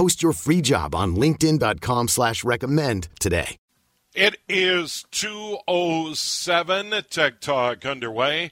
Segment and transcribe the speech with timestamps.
[0.00, 3.58] Post your free job on LinkedIn.com slash recommend today.
[4.14, 8.50] It is 207 Tech Talk underway.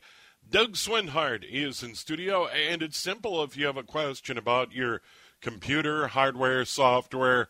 [0.51, 5.01] Doug Swinhart is in studio, and it's simple if you have a question about your
[5.41, 7.49] computer, hardware, software,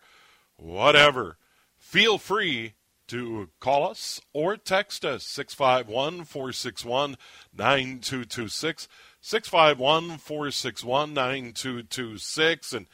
[0.55, 1.35] whatever.
[1.77, 2.75] Feel free
[3.09, 7.17] to call us or text us 651 461
[7.53, 8.87] 9226.
[9.19, 12.71] 651 461 9226.
[12.71, 12.85] And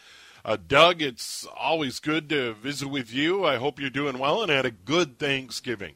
[0.45, 3.43] uh, Doug, it's always good to visit with you.
[3.43, 5.95] I hope you're doing well and had a good Thanksgiving.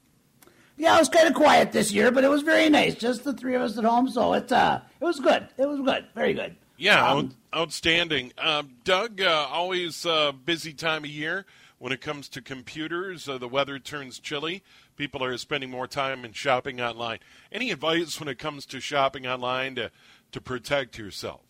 [0.75, 2.95] Yeah, it was kind of quiet this year, but it was very nice.
[2.95, 5.47] Just the three of us at home, so it uh, it was good.
[5.58, 6.55] It was good, very good.
[6.77, 8.31] Yeah, um, outstanding.
[8.38, 11.45] Uh, Doug, uh, always a busy time of year
[11.77, 13.27] when it comes to computers.
[13.27, 14.64] Uh, the weather turns chilly.
[14.95, 17.20] People are spending more time in shopping online.
[17.52, 19.92] Any advice when it comes to shopping online to
[20.31, 21.48] to protect yourself?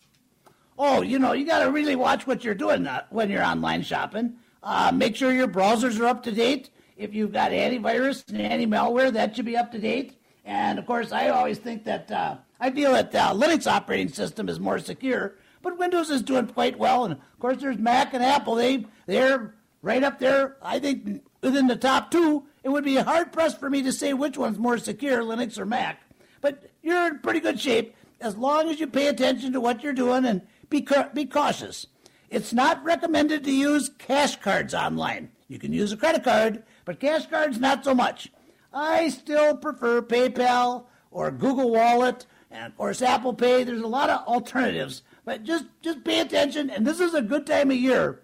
[0.82, 3.82] Oh, you know, you got to really watch what you're doing uh, when you're online
[3.82, 4.36] shopping.
[4.62, 6.70] Uh, make sure your browsers are up to date.
[6.96, 10.16] If you've got antivirus and anti malware, that should be up to date.
[10.46, 14.48] And of course, I always think that uh, I feel that uh, Linux operating system
[14.48, 17.04] is more secure, but Windows is doing quite well.
[17.04, 18.54] And of course, there's Mac and Apple.
[18.54, 20.56] They they're right up there.
[20.62, 22.46] I think within the top two.
[22.62, 25.64] It would be hard pressed for me to say which one's more secure, Linux or
[25.64, 26.02] Mac.
[26.42, 29.94] But you're in pretty good shape as long as you pay attention to what you're
[29.94, 31.86] doing and be, be cautious.
[32.30, 35.30] It's not recommended to use cash cards online.
[35.48, 38.30] You can use a credit card, but cash cards not so much.
[38.72, 43.64] I still prefer PayPal or Google Wallet and of course Apple Pay.
[43.64, 46.70] There's a lot of alternatives, but just just pay attention.
[46.70, 48.22] And this is a good time of year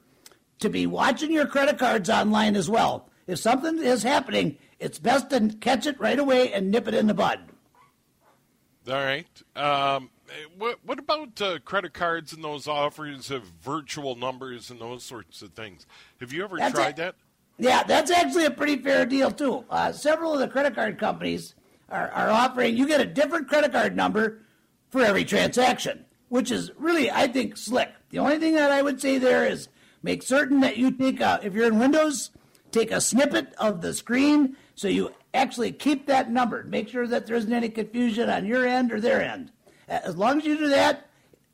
[0.61, 3.09] to be watching your credit cards online as well.
[3.27, 7.07] If something is happening, it's best to catch it right away and nip it in
[7.07, 7.41] the bud.
[8.89, 9.27] All right.
[9.57, 10.11] Um,
[10.59, 15.43] what, what about uh, credit cards and those offers of virtual numbers and those sorts
[15.43, 15.87] of things?
[16.21, 17.15] Have you ever That's tried a- that?
[17.59, 19.65] Yeah, that's actually a pretty fair deal too.
[19.71, 21.55] Uh, several of the credit card companies
[21.89, 24.43] are, are offering you get a different credit card number
[24.91, 27.91] for every transaction, which is really I think slick.
[28.11, 29.69] The only thing that I would say there is
[30.03, 32.31] make certain that you take a, if you're in Windows,
[32.71, 36.63] take a snippet of the screen so you actually keep that number.
[36.65, 39.51] Make sure that there isn't any confusion on your end or their end.
[39.89, 41.07] As long as you do that,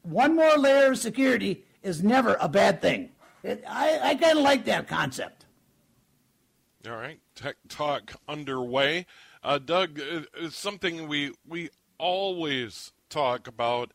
[0.02, 3.10] one more layer of security is never a bad thing.
[3.42, 5.46] It, I, I kind of like that concept.
[6.86, 9.06] All right, tech talk underway.
[9.42, 13.92] Uh, Doug, uh, it's something we we always talk about,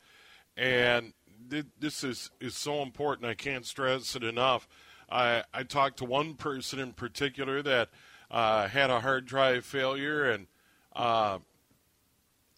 [0.56, 1.14] and
[1.50, 3.28] th- this is is so important.
[3.28, 4.68] I can't stress it enough.
[5.10, 7.90] I I talked to one person in particular that
[8.32, 10.48] uh, had a hard drive failure and
[10.96, 11.40] uh,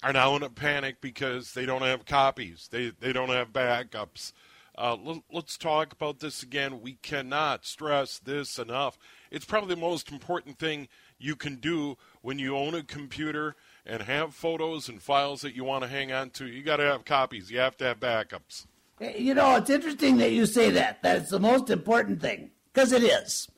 [0.03, 2.69] are now in a panic because they don't have copies.
[2.71, 4.33] They they don't have backups.
[4.77, 6.81] Uh, let, let's talk about this again.
[6.81, 8.97] We cannot stress this enough.
[9.29, 10.87] It's probably the most important thing
[11.17, 15.65] you can do when you own a computer and have photos and files that you
[15.65, 16.47] want to hang on to.
[16.47, 17.51] You got to have copies.
[17.51, 18.67] You have to have backups.
[19.01, 21.03] You know, it's interesting that you say that.
[21.03, 23.49] That's the most important thing because it is.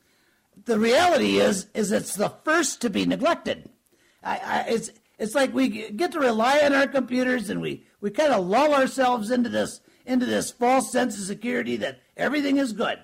[0.64, 3.70] The reality is, is it's the first to be neglected.
[4.24, 4.90] I, I, it's
[5.22, 8.74] it's like we get to rely on our computers and we, we kind of lull
[8.74, 12.98] ourselves into this into this false sense of security that everything is good.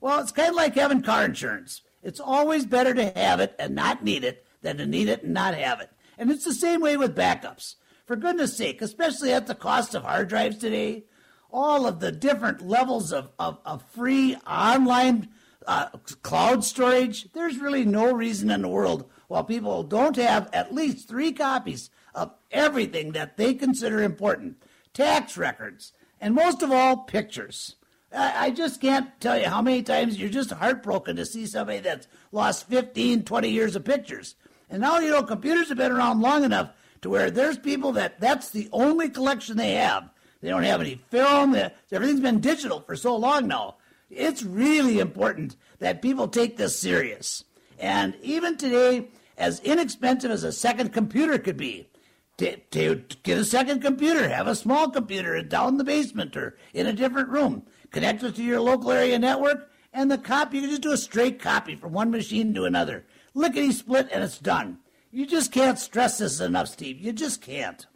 [0.00, 1.82] Well, it's kind of like having car insurance.
[2.00, 5.34] It's always better to have it and not need it than to need it and
[5.34, 5.90] not have it.
[6.16, 7.74] And it's the same way with backups.
[8.06, 11.06] For goodness sake, especially at the cost of hard drives today,
[11.50, 15.30] all of the different levels of, of, of free online
[15.66, 15.88] uh,
[16.22, 21.08] cloud storage, there's really no reason in the world why people don't have at least
[21.08, 24.62] three copies of everything that they consider important
[24.92, 27.76] tax records, and most of all, pictures.
[28.16, 32.06] I just can't tell you how many times you're just heartbroken to see somebody that's
[32.30, 34.36] lost 15, 20 years of pictures.
[34.70, 36.70] And now, you know, computers have been around long enough
[37.02, 40.10] to where there's people that that's the only collection they have.
[40.40, 41.56] They don't have any film.
[41.90, 43.76] Everything's been digital for so long now.
[44.10, 47.42] It's really important that people take this serious.
[47.84, 51.90] And even today, as inexpensive as a second computer could be,
[52.38, 56.56] to, to, get a second computer, have a small computer down in the basement or
[56.72, 60.62] in a different room, connect it to your local area network, and the copy, you
[60.62, 63.04] can just do a straight copy from one machine to another.
[63.34, 64.78] Lickety split, and it's done.
[65.10, 66.98] You just can't stress this enough, Steve.
[66.98, 67.86] You just can't.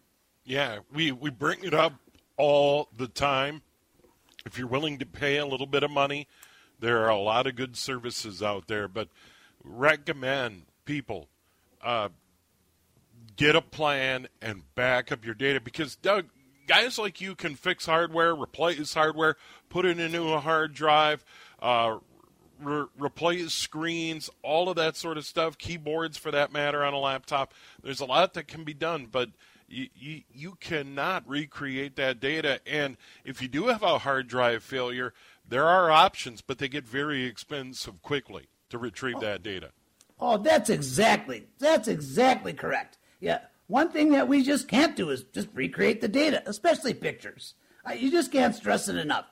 [0.44, 1.94] Yeah, we, we bring it up
[2.36, 3.62] all the time.
[4.44, 6.28] If you're willing to pay a little bit of money,
[6.78, 9.08] there are a lot of good services out there, but
[9.64, 11.28] recommend people
[11.82, 12.08] uh,
[13.36, 16.26] get a plan and back up your data because Doug,
[16.66, 19.36] guys like you can fix hardware, replace hardware,
[19.68, 21.24] put it into a hard drive,
[21.60, 21.98] uh,
[22.60, 26.98] re- replace screens, all of that sort of stuff, keyboards for that matter on a
[26.98, 27.54] laptop.
[27.82, 29.30] There's a lot that can be done, but
[29.68, 32.60] you, you, you cannot recreate that data.
[32.66, 35.12] And if you do have a hard drive failure,
[35.46, 39.70] there are options, but they get very expensive quickly to retrieve that data.
[40.20, 42.98] Oh, that's exactly that's exactly correct.
[43.20, 47.54] Yeah, one thing that we just can't do is just recreate the data, especially pictures.
[47.88, 49.26] Uh, you just can't stress it enough.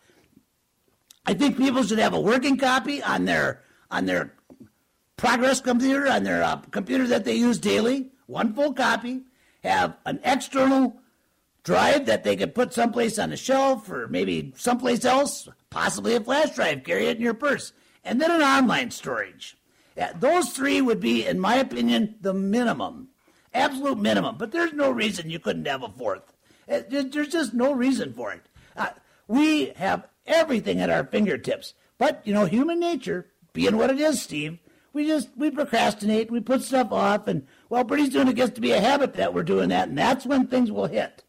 [1.27, 4.35] I think people should have a working copy on their on their
[5.17, 8.11] progress computer, on their uh, computer that they use daily.
[8.27, 9.23] One full copy.
[9.65, 11.01] Have an external
[11.65, 16.21] drive that they could put someplace on a shelf or maybe someplace else, possibly a
[16.21, 16.85] flash drive.
[16.85, 17.73] Carry it in your purse,
[18.07, 19.59] and then an online storage.
[19.97, 23.09] Yeah, those three would be, in my opinion, the minimum
[23.57, 24.37] absolute minimum.
[24.39, 26.35] But there's no reason you couldn't have a fourth.
[26.71, 28.43] Uh, there's just no reason for it.
[28.77, 28.91] Uh,
[29.27, 31.75] we have everything at our fingertips.
[31.99, 34.59] But, you know, human nature, being what it is, Steve,
[34.93, 38.61] we just, we procrastinate, we put stuff off, and, well, pretty soon it gets to
[38.61, 41.23] be a habit that we're doing that, and that's when things will hit.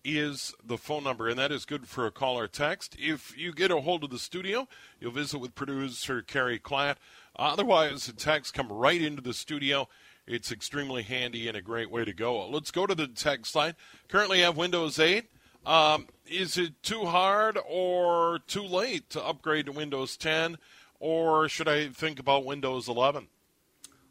[0.06, 2.96] is the phone number, and that is good for a call or text.
[3.00, 4.68] If you get a hold of the studio,
[5.00, 6.98] you'll visit with producer Carrie Klatt.
[7.36, 9.90] Otherwise, the text come right into the studio.
[10.28, 12.48] It's extremely handy and a great way to go.
[12.50, 13.76] Let's go to the text line.
[14.08, 15.26] Currently have Windows 8.
[15.66, 20.58] Um, is it too hard or too late to upgrade to Windows 10,
[21.00, 23.28] or should I think about Windows 11?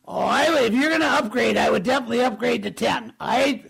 [0.06, 3.14] Oh, I, if you're going to upgrade, I would definitely upgrade to 10.
[3.21, 3.64] I,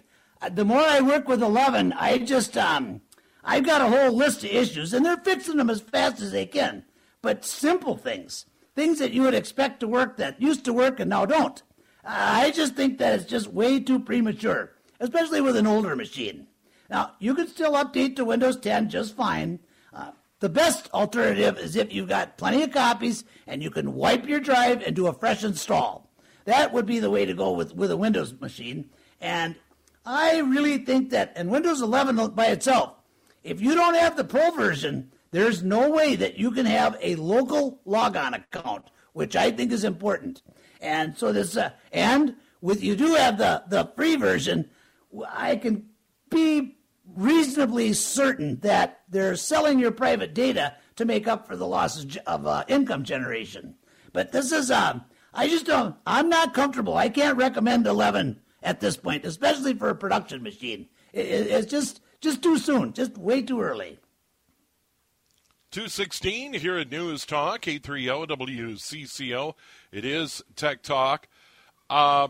[0.51, 3.03] the more I work with 11, I just, um,
[3.43, 6.47] I've got a whole list of issues, and they're fixing them as fast as they
[6.47, 6.85] can.
[7.23, 11.11] But simple things, things that you would expect to work that used to work and
[11.11, 11.63] now don't.
[12.05, 16.47] I just think that it's just way too premature, especially with an older machine.
[16.91, 19.59] Now, you can still update to Windows 10 just fine.
[19.93, 24.29] Uh, the best alternative is if you've got plenty of copies and you can wipe
[24.29, 26.11] your drive and do a fresh install.
[26.45, 28.91] That would be the way to go with, with a Windows machine.
[29.21, 29.57] And
[30.05, 32.97] I really think that in Windows 11 by itself,
[33.43, 37.17] if you don't have the Pro version, there's no way that you can have a
[37.17, 40.43] local logon account, which I think is important.
[40.85, 44.69] And so this, uh, and with you do have the, the free version,
[45.29, 45.87] I can
[46.31, 46.77] be
[47.17, 52.47] reasonably certain that they're selling your private data to make up for the losses of
[52.47, 53.75] uh, income generation.
[54.13, 55.01] But this is, uh,
[55.33, 56.97] I just don't, I'm not comfortable.
[56.97, 60.89] I can't recommend 11 at this point, especially for a production machine.
[61.13, 63.99] it, it's just just too soon, just way too early.
[65.75, 69.55] 216 here at News Talk, 830 WCCO.
[69.95, 71.29] It is Tech Talk.
[71.89, 72.27] Uh,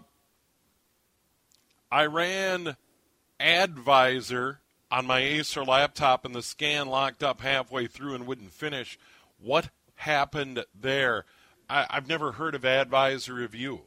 [1.91, 2.77] I ran
[3.41, 8.99] Advisor on my Acer laptop and the scan locked up halfway through and wouldn't finish.
[9.43, 11.25] What happened there?
[11.71, 13.81] I, have never heard of Advisor review.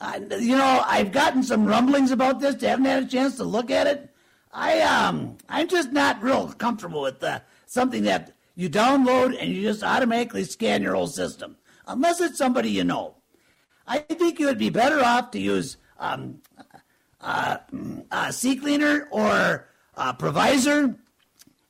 [0.00, 2.62] Uh, you know, I've gotten some rumblings about this.
[2.62, 4.08] I haven't had a chance to look at it.
[4.54, 9.60] I um, I'm just not real comfortable with uh, something that you download and you
[9.60, 13.16] just automatically scan your whole system, unless it's somebody you know.
[13.88, 16.42] I think you would be better off to use um,
[17.20, 17.56] uh,
[18.12, 19.66] uh, CCleaner or
[19.96, 20.94] uh, PrivaZer,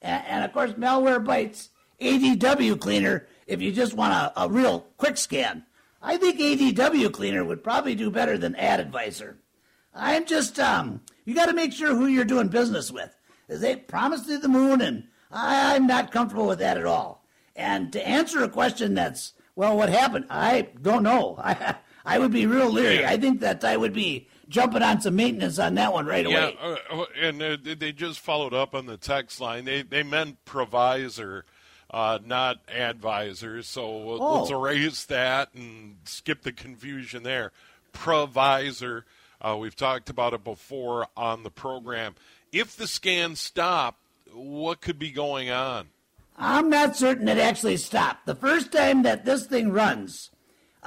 [0.02, 1.68] and, and, of course Malware Malwarebytes
[2.00, 5.64] ADW Cleaner if you just want a, a real quick scan.
[6.02, 9.38] I think ADW Cleaner would probably do better than Ad Advisor.
[9.94, 13.16] I'm just um, you got to make sure who you're doing business with.
[13.48, 17.24] They promised you the moon, and I'm not comfortable with that at all.
[17.56, 20.26] And to answer a question that's, well, what happened?
[20.30, 21.36] I don't know.
[21.42, 21.76] I,
[22.08, 23.04] I would be real leery.
[23.04, 26.34] I think that I would be jumping on some maintenance on that one right away.
[26.34, 29.66] Yeah, uh, uh, and uh, they just followed up on the text line.
[29.66, 31.42] They they meant PrivaZer,
[31.90, 33.62] uh, not advisor.
[33.62, 34.38] So oh.
[34.38, 37.52] let's erase that and skip the confusion there.
[37.92, 39.02] PrivaZer.
[39.40, 42.14] Uh, we've talked about it before on the program.
[42.50, 44.00] If the scan stopped,
[44.32, 45.88] what could be going on?
[46.38, 48.24] I'm not certain it actually stopped.
[48.24, 50.30] The first time that this thing runs,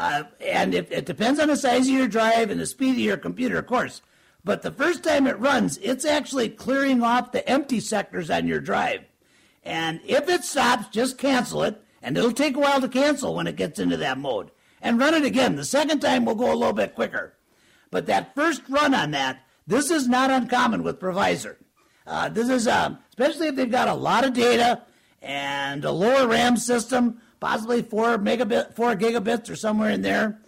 [0.02, 2.98] uh, and if, it depends on the size of your drive and the speed of
[2.98, 4.02] your computer, of course.
[4.44, 8.60] But the first time it runs, it's actually clearing off the empty sectors on your
[8.60, 9.02] drive.
[9.62, 13.46] And if it stops, just cancel it, and it'll take a while to cancel when
[13.46, 14.50] it gets into that mode.
[14.82, 15.56] And run it again.
[15.56, 17.36] The second time will go a little bit quicker.
[17.92, 21.58] But that first run on that, this is not uncommon with PrivaZer.
[22.08, 24.82] Uh, this is, uh, especially if they've got a lot of data
[25.22, 30.40] and a lower RAM system, possibly four megabit, four gigabits or somewhere in there.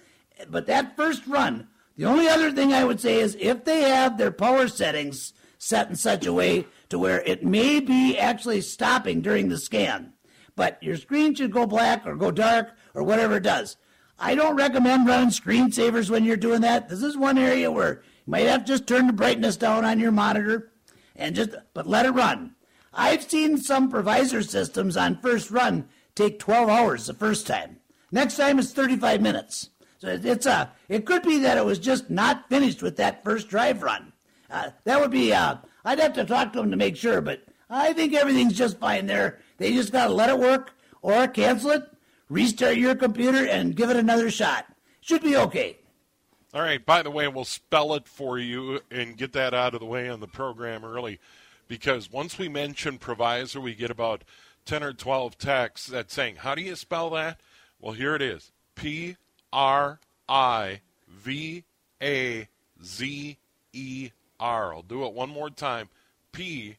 [0.50, 4.18] But that first run, the only other thing I would say is if they have
[4.18, 9.22] their power settings set in such a way to where it may be actually stopping
[9.22, 10.14] during the scan,
[10.56, 13.76] but your screen should go black or go dark or whatever it does.
[14.20, 16.90] I don't recommend running screensavers when you're doing that.
[16.90, 20.00] This is one area where you might have to just turn the brightness down on
[20.00, 20.72] your monitor
[21.16, 22.56] and just, but let it run.
[22.94, 27.78] I've seen some PrivaZer systems on first run take 12 hours the first time.
[28.12, 29.70] Next time it's 35 minutes.
[30.00, 33.48] So it's a, it could be that it was just not finished with that first
[33.48, 34.12] drive run.
[34.50, 35.56] Uh, that would be, uh,
[35.86, 39.08] I'd have to talk to them to make sure, but I think everything's just fine
[39.08, 39.40] there.
[39.58, 41.84] They just got to let it work or cancel it,
[42.30, 44.66] restart your computer, and give it another shot.
[45.02, 45.80] Should be okay.
[46.54, 46.86] All right.
[46.86, 50.08] By the way, we'll spell it for you and get that out of the way
[50.08, 51.20] on the program early
[51.68, 54.24] because once we mention PrivaZer, we get about
[54.66, 57.40] 10 or 12 texts that's saying, How do you spell that?
[57.80, 59.18] Well, here it is P
[59.52, 61.64] R I V
[62.02, 62.48] A
[62.84, 63.38] Z
[63.74, 64.74] E R.
[64.74, 65.90] I'll do it one more time
[66.32, 66.78] P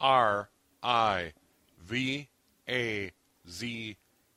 [0.00, 0.48] R
[0.82, 1.32] I
[1.86, 2.28] V
[2.68, 3.12] A
[3.48, 3.96] Z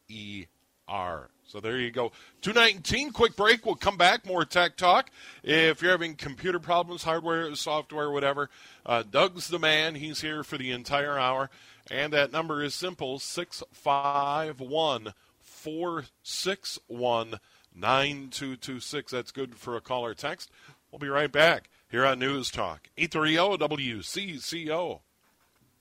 [0.09, 0.45] E
[0.87, 1.29] R.
[1.47, 2.11] So there you go.
[2.41, 3.65] 219, quick break.
[3.65, 4.25] We'll come back.
[4.25, 5.09] More tech talk.
[5.43, 8.49] If you're having computer problems, hardware, software, whatever,
[8.85, 9.95] uh, Doug's the man.
[9.95, 11.49] He's here for the entire hour.
[11.89, 17.39] And that number is simple 651 461
[17.73, 19.11] 9226.
[19.11, 20.51] That's good for a caller text.
[20.91, 24.99] We'll be right back here on News Talk 830 WCCO.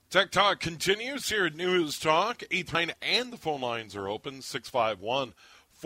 [0.08, 2.44] Tech Talk continues here at News Talk.
[2.50, 5.34] 89 and the phone lines are open 651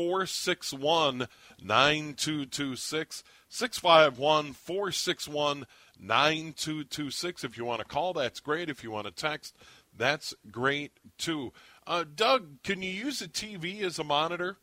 [0.01, 1.29] 461
[1.63, 3.23] 9226.
[3.51, 5.67] 651 461
[6.01, 7.45] 9226.
[7.45, 8.71] If you want to call, that's great.
[8.71, 9.55] If you want to text,
[9.95, 11.53] that's great too.
[11.87, 14.57] Uh, Doug, can you use a TV as a monitor?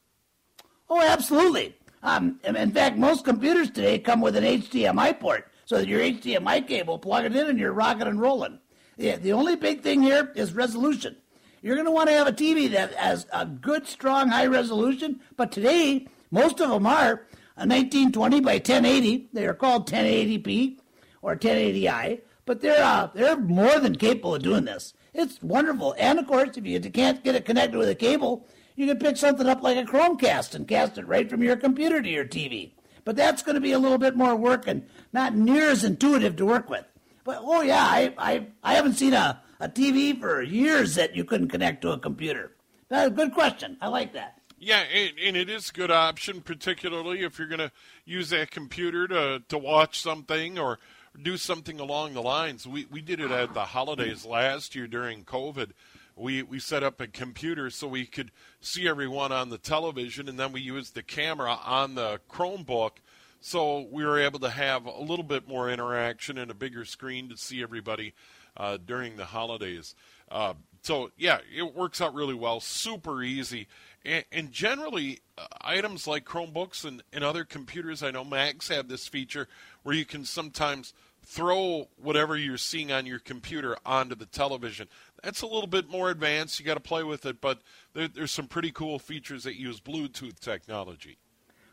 [0.89, 1.75] Oh, absolutely.
[2.01, 6.67] Um, in fact, most computers today come with an HDMI port, so that your HDMI
[6.67, 8.58] cable plug it in and you're rocking and rolling.
[8.98, 11.15] The, the only big thing here is resolution.
[11.67, 15.19] You're going to want to have a TV that has a good, strong, high resolution.
[15.36, 19.27] But today, most of them are a 1920 by 1080.
[19.33, 20.77] They are called 1080p
[21.21, 24.93] or 1080i, but they're uh, they're more than capable of doing this.
[25.13, 25.93] It's wonderful.
[25.97, 28.47] And of course, if you can't get it connected with a cable,
[28.77, 32.01] you can pick something up like a Chromecast and cast it right from your computer
[32.01, 32.71] to your TV.
[33.03, 36.38] But that's going to be a little bit more work and not near as intuitive
[36.38, 36.86] to work with.
[37.25, 41.24] But oh yeah, I I, I haven't seen a a TV for years that you
[41.24, 42.54] couldn't connect to a computer?
[42.90, 43.78] That's a good question.
[43.82, 44.40] I like that.
[44.60, 47.72] Yeah, and, and it is a good option, particularly if you're going to
[48.06, 50.80] use that computer to, to watch something or
[51.22, 52.68] do something along the lines.
[52.68, 55.72] We we did it at the holidays last year during COVID.
[56.16, 60.40] We we set up a computer so we could see everyone on the television, and
[60.40, 62.98] then we used the camera on the Chromebook,
[63.40, 67.30] so we were able to have a little bit more interaction and a bigger screen
[67.30, 68.14] to see everybody
[68.58, 69.96] uh, during the holidays.
[70.30, 72.60] Uh, so yeah, it works out really well.
[72.60, 73.68] Super easy,
[74.04, 78.04] and, and generally, uh, items like Chromebooks and, and other computers.
[78.04, 79.48] I know Macs have this feature
[79.84, 84.88] where you can sometimes throw whatever you're seeing on your computer onto the television.
[85.22, 86.58] That's a little bit more advanced.
[86.58, 87.62] You got to play with it, but
[87.94, 91.18] there, there's some pretty cool features that use Bluetooth technology.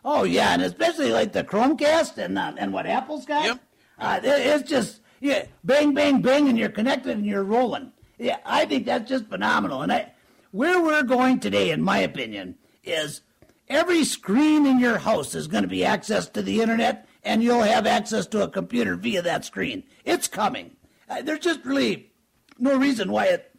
[0.04, 3.44] Oh yeah, and especially like the Chromecast and uh, and what Apple's got.
[3.44, 3.60] Yep.
[3.98, 7.92] Uh, it's just yeah, bang, bang, bang, and you're connected and you're rolling.
[8.18, 9.80] Yeah, I think that's just phenomenal.
[9.80, 10.12] And I,
[10.50, 13.22] where we're going today, in my opinion, is
[13.66, 17.62] every screen in your house is going to be access to the internet, and you'll
[17.62, 19.84] have access to a computer via that screen.
[20.04, 20.76] It's coming.
[21.08, 22.12] Uh, there's just really
[22.58, 23.50] no reason why it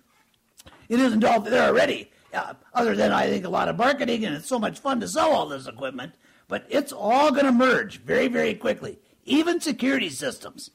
[0.87, 2.11] it isn't all there already.
[2.31, 5.07] Uh, other than I think a lot of marketing, and it's so much fun to
[5.07, 6.13] sell all this equipment.
[6.47, 8.99] But it's all going to merge very, very quickly.
[9.23, 10.69] Even security systems.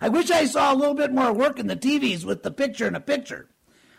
[0.00, 2.86] I wish I saw a little bit more work in the TVs with the picture
[2.86, 3.48] in a picture.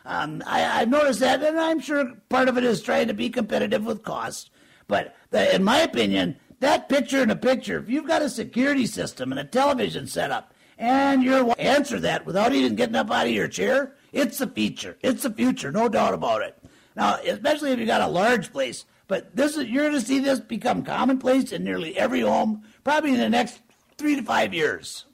[0.03, 3.29] Um, I, have noticed that, and I'm sure part of it is trying to be
[3.29, 4.49] competitive with cost.
[4.87, 8.87] But the, in my opinion, that picture in a picture, if you've got a security
[8.87, 13.27] system and a television set up, and you're answer that without even getting up out
[13.27, 14.97] of your chair, it's a feature.
[15.01, 16.57] It's the future, no doubt about it.
[16.95, 20.19] Now, especially if you've got a large place, but this is you're going to see
[20.19, 23.61] this become commonplace in nearly every home, probably in the next
[23.97, 25.05] three to five years.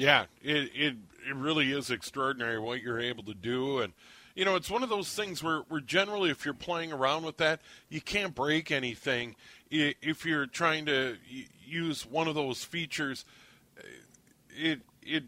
[0.00, 0.96] Yeah, it it
[1.28, 3.92] it really is extraordinary what you're able to do, and
[4.34, 7.36] you know it's one of those things where where generally if you're playing around with
[7.36, 9.36] that, you can't break anything.
[9.70, 11.18] If you're trying to
[11.66, 13.26] use one of those features,
[13.76, 13.82] eh,
[14.56, 15.24] it it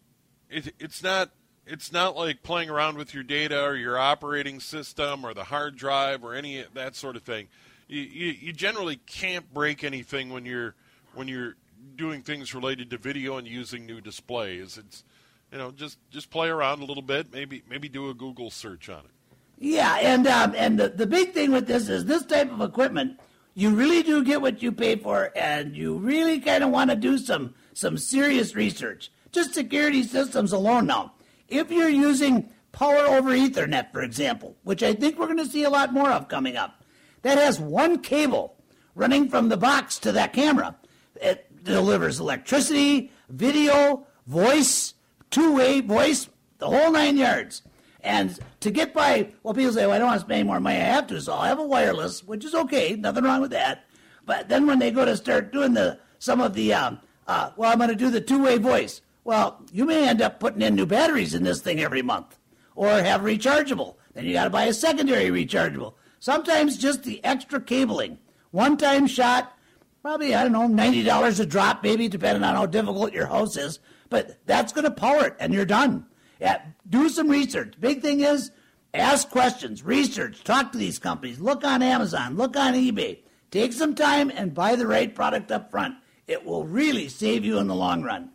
[0.49, 1.33] it it's not
[1.67, 5.77] it's not like playing around with your data or your operating system or the hard
[5.77, 7.49] drive or any that sort of thing.
[7.89, 10.75] You, you, you generally can't break anything when you're
[11.13, 11.57] when you're
[11.97, 14.79] doing things related to video and using new displays.
[14.79, 15.05] It's
[15.51, 17.33] you know just just play around a little bit.
[17.33, 19.11] Maybe maybe do a Google search on it.
[19.59, 23.21] Yeah, and um, and the, the big thing with this is this type of equipment.
[23.55, 26.97] You really do get what you pay for, and you really kind of want to
[26.97, 29.13] do some some serious research.
[29.31, 31.13] Just security systems alone now
[31.53, 35.65] if you're using power over Ethernet, for example, which I think we're going to see
[35.65, 36.83] a lot more of coming up,
[37.21, 38.57] that has one cable
[38.95, 40.77] running from the box to that camera.
[41.17, 44.95] It delivers electricity, video, voice,
[45.31, 47.63] two way voice, the whole nine yards.
[48.01, 50.61] And to get by, well, people say, well, I don't want to spend any more
[50.61, 50.77] money.
[50.77, 53.85] I have to, so I'll have a wireless, which is okay, nothing wrong with that.
[54.27, 57.73] But then when they go to start doing the some of the, um, uh, well,
[57.73, 59.01] I'm going to do the two way voice.
[59.25, 62.39] Well, you may end up putting in new batteries in this thing every month
[62.75, 63.97] or have rechargeable.
[64.15, 65.95] Then you got to buy a secondary rechargeable.
[66.21, 68.19] Sometimes just the extra cabling.
[68.51, 69.57] One time shot,
[70.03, 73.79] probably, I don't know, $90 a drop, maybe, depending on how difficult your house is.
[74.11, 76.07] But that's going to power it, and you're done.
[76.41, 76.61] Yeah,
[76.91, 77.75] do some research.
[77.81, 78.51] Big thing is
[78.93, 83.21] ask questions, research, talk to these companies, look on Amazon, look on eBay.
[83.51, 85.95] Take some time and buy the right product up front.
[86.27, 88.31] It will really save you in the long run.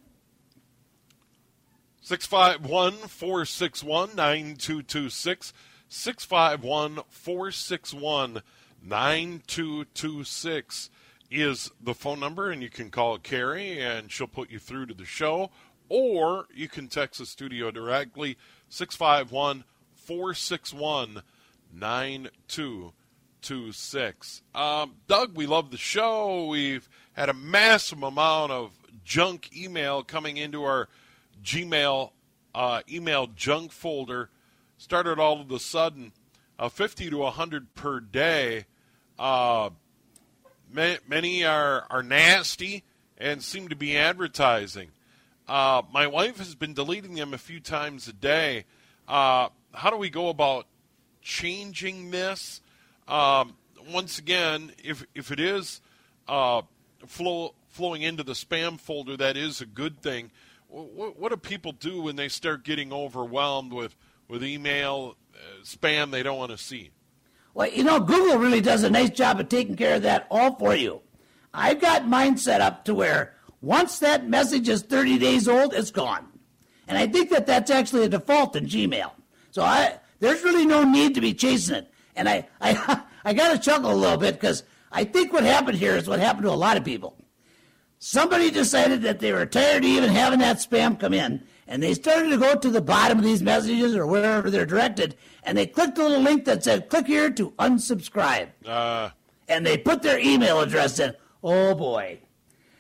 [2.01, 5.53] 651 461 9226.
[5.89, 8.41] 651 461
[8.84, 10.89] 9226
[11.29, 14.93] is the phone number, and you can call Carrie and she'll put you through to
[14.93, 15.49] the show,
[15.89, 18.37] or you can text the studio directly
[18.69, 19.63] 651
[19.95, 21.21] 461
[21.73, 24.41] 9226.
[24.55, 26.47] Um, Doug, we love the show.
[26.47, 28.71] We've had a massive amount of
[29.03, 30.89] junk email coming into our
[31.43, 32.11] Gmail
[32.55, 34.29] uh, email junk folder
[34.77, 36.13] started all of a sudden
[36.57, 38.65] uh, 50 to 100 per day.
[39.19, 39.69] Uh,
[40.71, 42.84] many, are, are nasty
[43.17, 44.89] and seem to be advertising.
[45.47, 48.65] Uh, my wife has been deleting them a few times a day.
[49.08, 50.67] Uh, how do we go about
[51.21, 52.62] changing this?
[53.08, 53.56] Um,
[53.91, 55.82] once again, if, if it is
[56.27, 56.62] uh,
[57.06, 60.32] flow, flowing into the spam folder, that is a good thing
[60.67, 63.95] what, what do people do when they start getting overwhelmed with,
[64.27, 66.91] with email uh, spam they don't want to see?
[67.58, 70.56] Well, you know, Google really does a nice job of taking care of that all
[70.58, 71.02] for you.
[71.56, 75.89] I've got mine set up to where once that message is 30 days old, it's
[75.89, 76.28] gone.
[76.88, 79.10] And I think that that's actually a default in Gmail.
[79.50, 81.91] So I, there's really no need to be chasing it.
[82.15, 85.80] And I, I, I got to chuckle a little bit because I think what happened
[85.80, 87.17] here is what happened to a lot of people
[88.00, 91.93] somebody decided that they were tired of even having that spam come in, and they
[91.93, 95.65] started to go to the bottom of these messages or wherever they're directed, and they
[95.65, 98.49] clicked the little link that said, click here to unsubscribe.
[98.65, 99.10] Uh,
[99.49, 101.13] And they put their email address in.
[101.43, 102.19] Oh boy.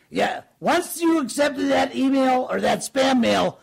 [0.09, 3.59] Yeah, once you accepted that email or that spam mail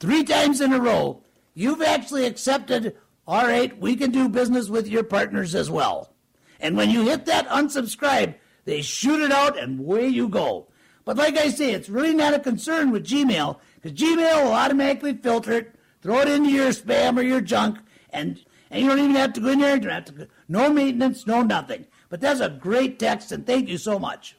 [0.00, 1.22] three times in a row,
[1.54, 6.12] you've actually accepted, all right, we can do business with your partners as well.
[6.60, 10.66] And when you hit that unsubscribe, they shoot it out and away you go.
[11.04, 15.14] But like I say, it's really not a concern with Gmail because Gmail will automatically
[15.14, 17.78] filter it, throw it into your spam or your junk,
[18.10, 19.76] and and you don't even have to go in there.
[19.76, 21.86] You don't have to go, no maintenance, no nothing.
[22.08, 24.36] But that's a great text, and thank you so much.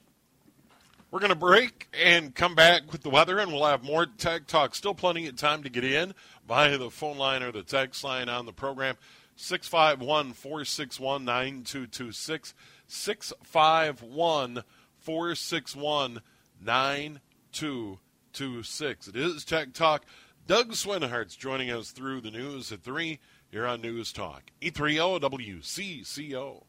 [1.11, 4.47] We're going to break and come back with the weather, and we'll have more tech
[4.47, 4.75] talk.
[4.75, 6.13] Still plenty of time to get in
[6.45, 8.97] via the phone line or the text line on the program.
[9.37, 12.53] 651 461 9226.
[12.87, 14.63] 651
[14.99, 16.21] 461
[16.61, 18.06] 9226.
[18.39, 20.05] It is Tech Talk.
[20.45, 23.19] Doug Swinhart's joining us through the news at 3
[23.49, 24.51] here on News Talk.
[24.61, 26.63] E30 WCCO.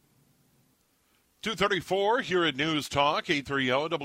[1.42, 3.96] 234 here at News Talk, 830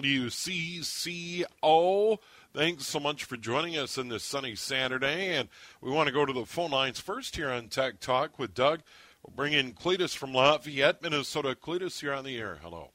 [0.81, 2.17] WCCO.
[2.53, 5.35] Thanks so much for joining us on this sunny Saturday.
[5.35, 5.47] And
[5.81, 8.81] we want to go to the phone lines first here on Tech Talk with Doug.
[9.25, 11.55] We'll bring in Cletus from Lafayette, Minnesota.
[11.55, 12.59] Cletus, you're on the air.
[12.61, 12.91] Hello.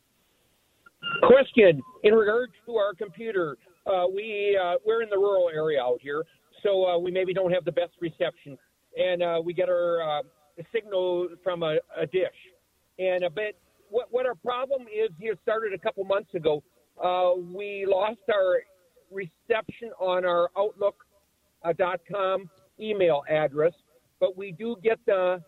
[1.23, 3.57] Question in regards to our computer.
[3.89, 6.23] Uh, we uh, we're in the rural area out here,
[6.63, 8.59] so uh, we maybe don't have the best reception,
[8.99, 10.23] and uh, we get our uh,
[10.75, 12.29] signal from a, a dish.
[12.99, 13.57] And a bit,
[13.89, 16.63] what what our problem is here started a couple months ago.
[17.03, 18.59] Uh, we lost our
[19.11, 23.73] reception on our Outlook.com email address,
[24.21, 25.43] but we do get the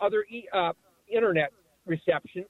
[0.00, 0.72] other e- uh,
[1.08, 1.50] internet
[1.86, 2.44] reception.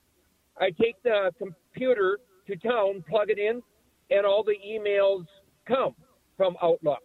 [0.61, 3.63] I take the computer to town, plug it in,
[4.11, 5.27] and all the emails
[5.67, 5.95] come
[6.37, 7.03] from Outlook.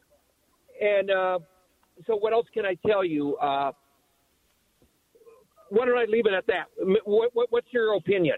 [0.82, 1.40] And uh,
[2.08, 3.36] so, what else can I tell you?
[3.38, 3.72] Uh,
[5.70, 6.66] why don't I leave it at that?
[7.06, 8.38] What, what, what's your opinion?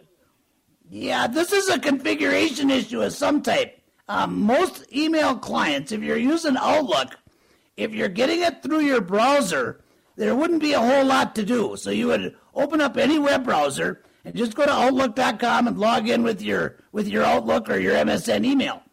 [0.89, 3.81] Yeah, this is a configuration issue of some type.
[4.09, 7.17] Um, most email clients, if you're using Outlook,
[7.77, 9.81] if you're getting it through your browser,
[10.17, 11.77] there wouldn't be a whole lot to do.
[11.77, 16.07] So you would open up any web browser and just go to Outlook.com and log
[16.07, 18.83] in with your with your Outlook or your MSN email.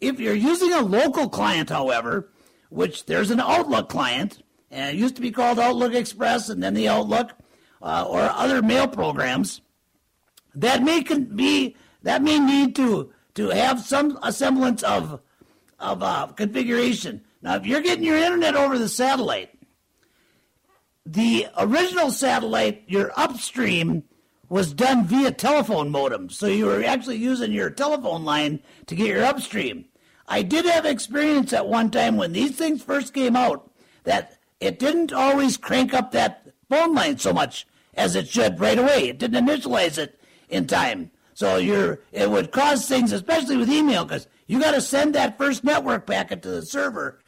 [0.00, 2.30] If you're using a local client, however,
[2.68, 6.74] which there's an Outlook client, and it used to be called Outlook Express and then
[6.74, 7.32] the Outlook
[7.80, 9.60] uh, or other mail programs,
[10.54, 15.20] that may be that may need to to have some semblance of
[15.78, 17.22] of uh, configuration.
[17.42, 19.50] Now, if you're getting your internet over the satellite,
[21.04, 24.02] the original satellite, your upstream
[24.48, 29.08] was done via telephone modem, so you were actually using your telephone line to get
[29.08, 29.86] your upstream.
[30.28, 33.70] I did have experience at one time when these things first came out
[34.04, 38.78] that it didn't always crank up that phone line so much as it should right
[38.78, 39.08] away.
[39.08, 41.10] It didn't initialize it in time.
[41.34, 45.38] So you're it would cause things, especially with email, because you got to send that
[45.38, 47.20] first network packet to the server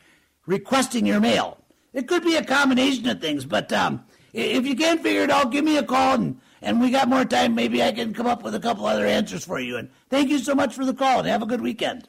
[0.46, 1.58] requesting your mail.
[1.92, 5.52] It could be a combination of things, but um, if you can't figure it out,
[5.52, 7.54] give me a call, and, and we got more time.
[7.54, 9.76] Maybe I can come up with a couple other answers for you.
[9.76, 12.08] And thank you so much for the call, and have a good weekend.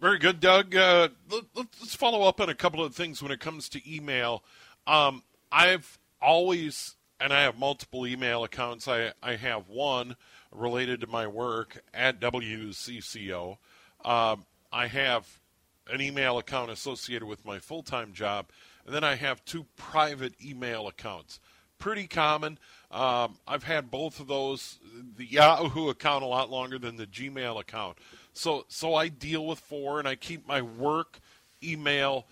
[0.00, 0.76] Very good, Doug.
[0.76, 4.44] Uh, let, let's follow up on a couple of things when it comes to email.
[4.86, 8.88] Um, I've always, and I have multiple email accounts.
[8.88, 10.16] I, I have one
[10.52, 13.56] related to my work at WCCO.
[14.04, 15.40] Um, I have
[15.90, 18.46] an email account associated with my full time job,
[18.84, 21.40] and then I have two private email accounts.
[21.78, 22.58] Pretty common.
[22.96, 24.78] Um, I've had both of those,
[25.16, 27.98] the Yahoo account a lot longer than the Gmail account.
[28.32, 31.20] So, so I deal with four, and I keep my work
[31.62, 32.26] email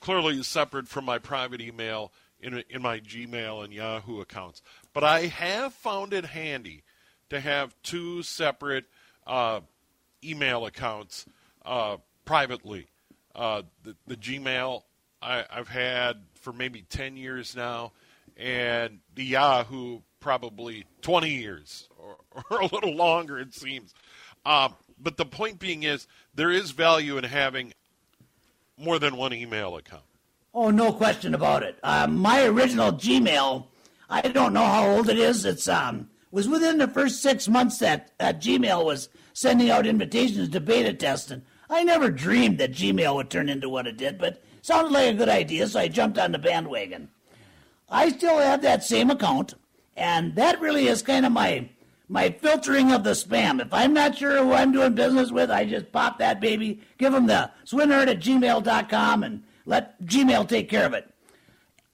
[0.00, 4.62] clearly separate from my private email in in my Gmail and Yahoo accounts.
[4.94, 6.84] But I have found it handy
[7.28, 8.86] to have two separate
[9.26, 9.60] uh,
[10.24, 11.26] email accounts
[11.66, 12.86] uh, privately.
[13.34, 14.84] Uh, the, the Gmail
[15.20, 17.92] I, I've had for maybe 10 years now,
[18.38, 22.16] and the Yahoo probably 20 years or,
[22.50, 23.92] or a little longer, it seems.
[24.46, 27.72] Um, but the point being is, there is value in having
[28.76, 30.02] more than one email account.
[30.54, 31.78] Oh, no question about it.
[31.82, 33.66] Uh, my original Gmail,
[34.08, 35.44] I don't know how old it is.
[35.44, 40.50] It's um was within the first six months that uh, Gmail was sending out invitations
[40.50, 44.18] to beta test, and I never dreamed that Gmail would turn into what it did.
[44.18, 47.08] But sounded like a good idea, so I jumped on the bandwagon.
[47.88, 49.54] I still have that same account,
[49.96, 51.70] and that really is kind of my
[52.08, 53.60] my filtering of the spam.
[53.60, 57.12] If I'm not sure who I'm doing business with, I just pop that baby, give
[57.12, 61.12] them the swinhart at gmail.com, and let Gmail take care of it.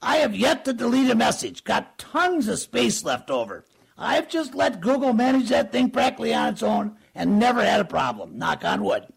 [0.01, 1.63] I have yet to delete a message.
[1.65, 3.65] Got tons of space left over.
[3.97, 7.85] I've just let Google manage that thing practically on its own and never had a
[7.85, 8.37] problem.
[8.37, 9.07] Knock on wood.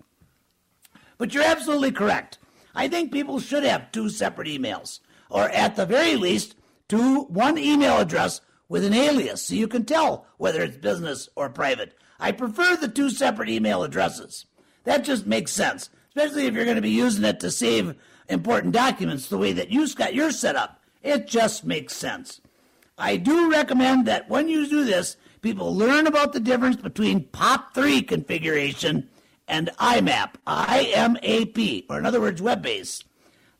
[1.19, 2.38] But you're absolutely correct.
[2.75, 6.55] I think people should have two separate emails, or at the very least,
[6.88, 11.48] two one email address with an alias so you can tell whether it's business or
[11.48, 11.94] private.
[12.20, 14.46] I prefer the two separate email addresses.
[14.85, 17.94] That just makes sense, especially if you're going to be using it to save
[18.29, 20.83] important documents the way that you've got yours set up.
[21.03, 22.40] It just makes sense.
[22.96, 28.07] I do recommend that when you do this, people learn about the difference between POP3
[28.07, 29.09] configuration
[29.46, 33.05] and IMAP, I-M-A-P, or in other words, web-based.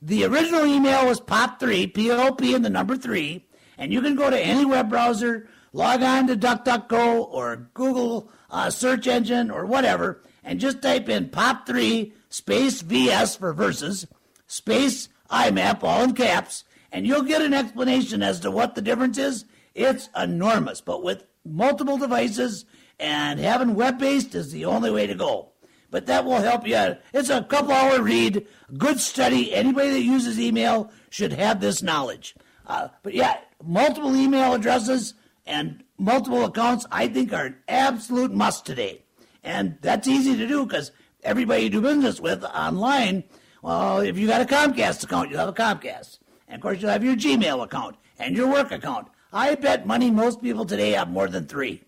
[0.01, 3.45] The original email was POP3, P-O-P and the number 3,
[3.77, 8.71] and you can go to any web browser, log on to DuckDuckGo or Google uh,
[8.71, 14.07] search engine or whatever, and just type in POP3 space VS for verses,
[14.47, 19.19] space IMAP, all in caps, and you'll get an explanation as to what the difference
[19.19, 19.47] is.
[19.75, 22.65] It's enormous, but with multiple devices
[23.01, 25.53] and having web based is the only way to go.
[25.91, 26.97] But that will help you.
[27.15, 28.47] It's a couple hour read,
[28.77, 29.55] good study.
[29.55, 32.35] Anybody that uses email should have this knowledge.
[32.67, 35.15] Uh, but yeah, multiple email addresses
[35.47, 39.05] and multiple accounts, I think, are an absolute must today.
[39.43, 43.25] And that's easy to do because everybody you do business with online,
[43.63, 46.19] well, if you got a Comcast account, you'll have a Comcast.
[46.47, 49.09] And of course, you'll have your Gmail account and your work account.
[49.33, 51.83] I bet money most people today have more than three.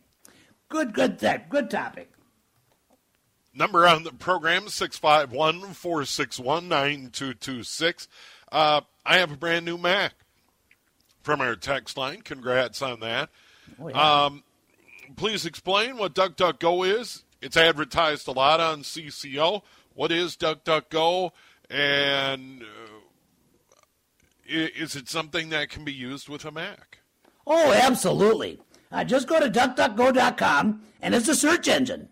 [0.69, 2.13] Good, good, good topic.
[3.53, 8.09] Number on the program, 651 461 9226.
[8.53, 10.15] Uh, I have a brand new Mac
[11.23, 12.23] from our text line.
[12.23, 13.31] Congrats on that.
[13.81, 14.25] Oh, yeah.
[14.25, 14.45] um,
[15.17, 17.25] please explain what DuckDuckGo is.
[17.41, 19.63] It's advertised a lot on CCO.
[19.95, 21.33] What is DuckDuckGo?
[21.69, 22.67] And uh,
[24.47, 26.99] is it something that can be used with a Mac?
[27.47, 28.61] Oh, absolutely.
[28.93, 32.09] Uh, just go to duckduckgo.com and it's a search engine.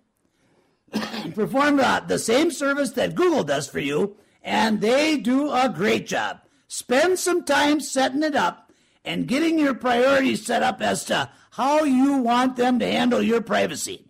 [1.35, 6.07] Perform uh, the same service that Google does for you, and they do a great
[6.07, 6.41] job.
[6.67, 8.73] Spend some time setting it up
[9.05, 13.41] and getting your priorities set up as to how you want them to handle your
[13.41, 14.05] privacy.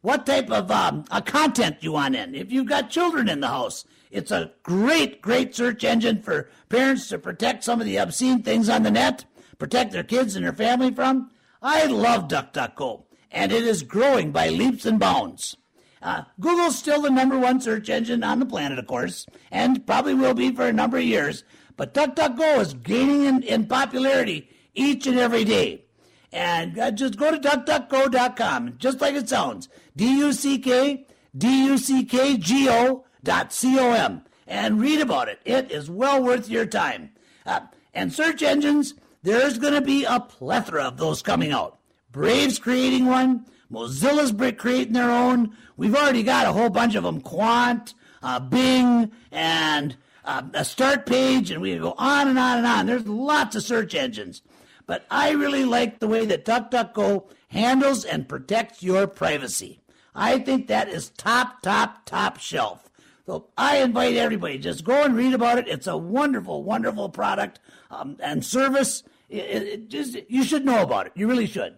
[0.00, 2.34] What type of um, content you want in.
[2.34, 7.08] If you've got children in the house, it's a great, great search engine for parents
[7.08, 9.24] to protect some of the obscene things on the net,
[9.58, 11.30] protect their kids and their family from.
[11.62, 15.56] I love DuckDuckGo, and it is growing by leaps and bounds.
[16.04, 20.12] Uh, Google's still the number one search engine on the planet, of course, and probably
[20.12, 21.44] will be for a number of years.
[21.78, 25.86] But DuckDuckGo is gaining in, in popularity each and every day.
[26.30, 29.70] And uh, just go to duckduckgo.com, just like it sounds.
[29.96, 35.28] D U C K D U C K G O dot com and read about
[35.28, 35.40] it.
[35.46, 37.10] It is well worth your time.
[37.46, 37.60] Uh,
[37.94, 41.78] and search engines, there's going to be a plethora of those coming out.
[42.10, 43.46] Brave's creating one.
[43.70, 45.56] Mozilla's creating their own.
[45.76, 47.20] We've already got a whole bunch of them.
[47.20, 52.58] Qwant, uh, Bing, and uh, a start page, and we can go on and on
[52.58, 52.86] and on.
[52.86, 54.42] There's lots of search engines.
[54.86, 59.80] But I really like the way that DuckDuckGo handles and protects your privacy.
[60.14, 62.90] I think that is top, top, top shelf.
[63.26, 65.66] So I invite everybody, just go and read about it.
[65.66, 67.58] It's a wonderful, wonderful product
[67.90, 69.02] um, and service.
[69.30, 71.12] It, it just you should know about it.
[71.14, 71.76] You really should.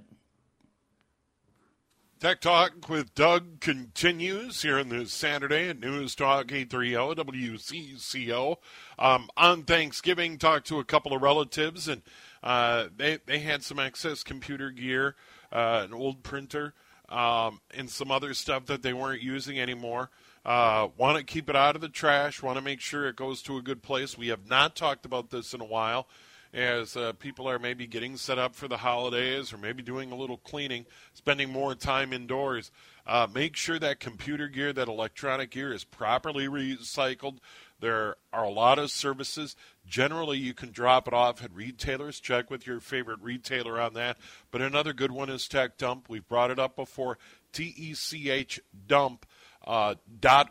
[2.19, 8.57] Tech Talk with Doug continues here on this Saturday at News Talk 830 WCCO.
[8.99, 12.01] Um, on Thanksgiving, talked to a couple of relatives, and
[12.43, 15.15] uh, they, they had some excess computer gear,
[15.53, 16.73] uh, an old printer,
[17.11, 20.09] um, and some other stuff that they weren't using anymore.
[20.43, 22.43] Uh, want to keep it out of the trash.
[22.43, 24.17] Want to make sure it goes to a good place.
[24.17, 26.09] We have not talked about this in a while,
[26.57, 30.17] as uh, people are maybe getting set up for the holidays or maybe doing a
[30.17, 32.73] little cleaning, spending more time indoors.
[33.07, 37.39] Uh, make sure that computer gear, that electronic gear, is properly recycled.
[37.79, 39.55] There are a lot of services.
[39.87, 42.21] Generally, you can drop it off at retailers.
[42.21, 44.17] Check with your favorite retailer on that.
[44.51, 46.09] But another good one is Tech Dump.
[46.09, 47.19] We've brought it up before.
[47.53, 49.27] T E C H Dump
[49.67, 49.97] uh,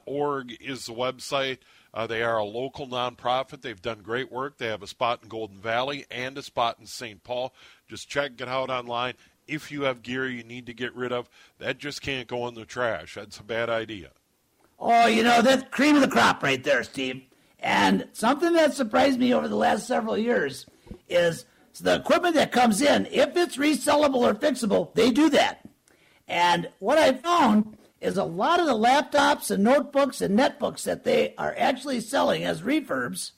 [0.06, 1.58] .org is the website.
[1.96, 3.62] Uh, they are a local nonprofit.
[3.62, 4.58] They've done great work.
[4.58, 7.24] They have a spot in Golden Valley and a spot in St.
[7.24, 7.54] Paul.
[7.88, 9.14] Just check it out online.
[9.48, 11.30] If you have gear you need to get rid of,
[11.60, 13.16] that just can't go in the trash.
[13.16, 14.10] That's a bad idea.
[14.78, 17.24] Oh, you know, that's cream of the crop right there, Steve.
[17.60, 20.66] And something that surprised me over the last several years
[21.08, 21.46] is
[21.80, 25.68] the equipment that comes in, if it's resellable or fixable, they do that.
[26.28, 31.04] And what I found is a lot of the laptops and notebooks and netbooks that
[31.04, 33.32] they are actually selling as refurbs,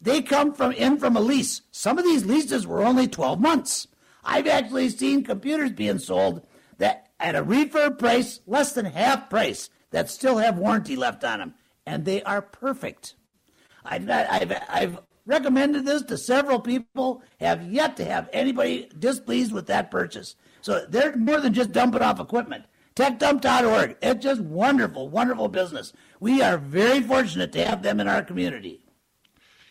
[0.00, 1.62] they come from in from a lease.
[1.70, 3.86] Some of these leases were only 12 months.
[4.24, 6.46] I've actually seen computers being sold
[6.78, 11.38] that at a refurb price, less than half price, that still have warranty left on
[11.38, 11.54] them,
[11.86, 13.14] and they are perfect.
[13.84, 19.66] I've, I've, I've recommended this to several people, have yet to have anybody displeased with
[19.68, 20.36] that purchase.
[20.62, 22.64] So they're more than just dumping off equipment.
[22.96, 25.92] TechDump.org, it's just wonderful, wonderful business.
[26.20, 28.80] We are very fortunate to have them in our community.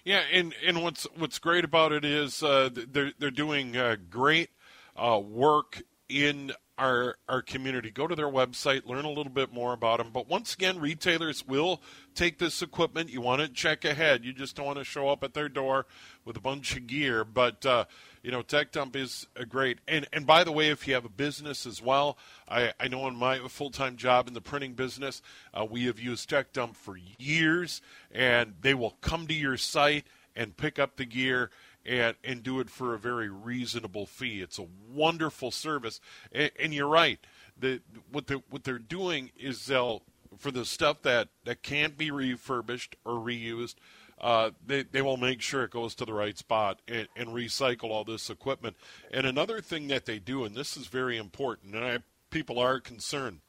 [0.04, 4.50] Yeah, and, and what's what's great about it is uh, they're they're doing uh, great
[4.98, 7.90] uh, work in our our community.
[7.90, 10.10] Go to their website, learn a little bit more about them.
[10.12, 11.82] But once again, retailers will
[12.16, 13.10] take this equipment.
[13.10, 14.26] You want to check ahead.
[14.26, 15.86] You just don't want to show up at their door
[16.26, 17.24] with a bunch of gear.
[17.24, 17.86] But uh,
[18.24, 19.80] you know, Tech Dump is a great.
[19.88, 23.06] And and by the way, if you have a business as well, I I know
[23.08, 25.22] in my full time job in the printing business,
[25.54, 27.82] uh, we have used Tech Dump for years,
[28.12, 31.52] and they will come to your site and pick up the gear
[31.86, 34.42] and and do it for a very reasonable fee.
[34.42, 36.00] It's a wonderful service,
[36.32, 37.20] and, and you're right.
[37.60, 40.02] The, what they what they're doing is they'll
[40.38, 43.76] for the stuff that that can't be refurbished or reused.
[44.24, 47.90] Uh, they, they will make sure it goes to the right spot and, and recycle
[47.90, 48.74] all this equipment.
[49.12, 51.98] And another thing that they do, and this is very important, and I,
[52.30, 53.42] people are concerned,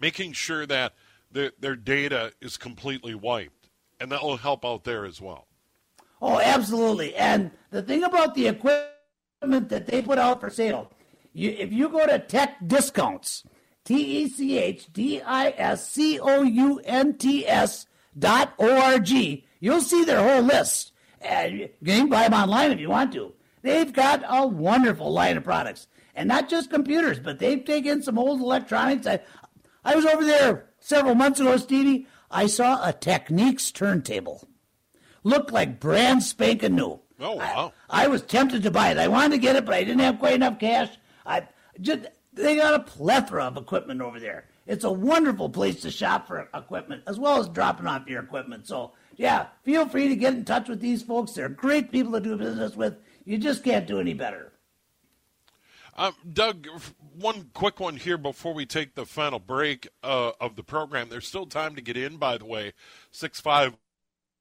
[0.00, 0.94] making sure that
[1.30, 3.68] their, their data is completely wiped,
[4.00, 5.46] and that will help out there as well.
[6.22, 7.14] Oh, absolutely.
[7.14, 10.90] And the thing about the equipment that they put out for sale,
[11.34, 13.44] you, if you go to Tech Discounts,
[13.84, 17.86] T E C H D I S C O U N T S
[18.18, 20.92] dot O R G, you'll see their whole list.
[21.20, 23.32] And you can buy them online if you want to.
[23.62, 25.88] They've got a wonderful line of products.
[26.14, 29.06] And not just computers, but they've taken some old electronics.
[29.06, 29.20] I,
[29.84, 32.06] I was over there several months ago, Stevie.
[32.30, 34.48] I saw a Technics turntable
[35.26, 37.00] looked like brand spanking new.
[37.18, 37.72] Oh wow!
[37.90, 38.98] I, I, was tempted to buy it.
[38.98, 40.90] I wanted to get it, but I didn't have quite enough cash.
[41.24, 41.48] I
[41.80, 44.46] just they got a plethora of equipment over there.
[44.66, 48.66] It's a wonderful place to shop for equipment as well as dropping off your equipment.
[48.66, 51.32] So yeah, feel free to get in touch with these folks.
[51.32, 52.96] They're great people to do business with.
[53.24, 54.52] You just can't do any better.
[55.98, 56.66] Um, Doug,
[57.18, 61.08] one quick one here before we take the final break uh, of the program.
[61.08, 62.74] There's still time to get in, by the way.
[63.10, 63.76] Six five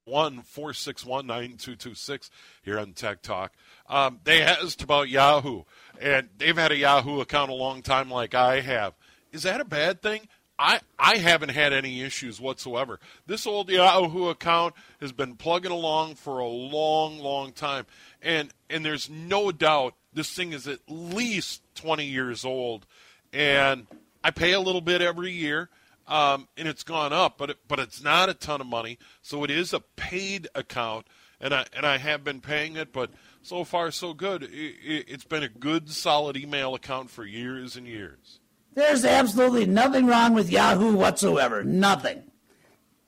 [0.03, 2.29] one four six one nine two two six
[2.61, 3.53] here on Tech Talk.
[3.87, 5.63] Um, they asked about Yahoo,
[5.99, 8.93] and they've had a Yahoo account a long time, like I have.
[9.35, 10.27] Is that a bad thing?
[10.57, 12.99] I, I haven't had any issues whatsoever.
[13.27, 17.85] This old Yahoo account has been plugging along for a long, long time,
[18.21, 22.85] and and there's no doubt this thing is at least 20 years old,
[23.33, 23.85] and
[24.23, 25.69] I pay a little bit every year
[26.07, 28.97] um, and it's gone up, but it, but it's not a ton of money.
[29.21, 31.07] So it is a paid account,
[31.39, 34.47] and I and I have been paying it, but so far so good.
[34.51, 38.39] It, has been a good, solid email account for years and years.
[38.75, 41.63] There's absolutely nothing wrong with Yahoo whatsoever.
[41.63, 42.23] Nothing.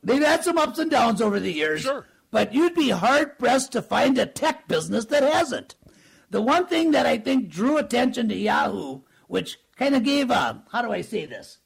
[0.04, 2.06] They've had some ups and downs over the years, sure.
[2.32, 5.76] but you'd be hard pressed to find a tech business that hasn't.
[6.30, 10.64] The one thing that I think drew attention to Yahoo, which kind of gave a
[10.72, 11.60] how do I say this?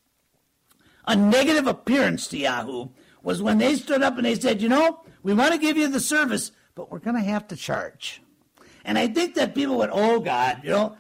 [1.06, 2.90] a negative appearance to Yahoo
[3.24, 5.88] was when they stood up and they said, you know, we want to give you
[5.88, 8.22] the service, but we're going to have to charge.
[8.84, 10.98] And I think that people went, oh God, you know,